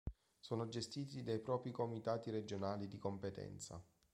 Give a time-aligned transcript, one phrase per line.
[0.39, 3.79] Sono gestiti dai propri Comitati Regionali di competenza.